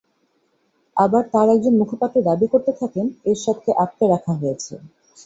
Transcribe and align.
আবার 0.97 1.23
তাঁর 1.33 1.47
একজন 1.55 1.73
মুখপাত্র 1.81 2.17
দাবি 2.29 2.47
করতে 2.53 2.71
থাকেন, 2.79 3.05
এরশাদকে 3.25 3.71
আটকে 3.83 4.05
রাখা 4.13 4.33
হয়েছে। 4.33 4.73